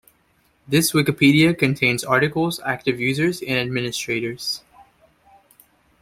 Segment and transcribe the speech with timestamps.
[0.67, 4.63] This Wikipedia contains articles, active users, and administrators.